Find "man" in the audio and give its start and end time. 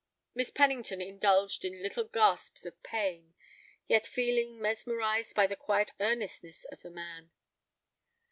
6.89-7.29